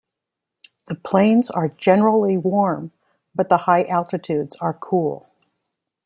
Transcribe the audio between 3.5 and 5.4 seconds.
higher altitudes are cool.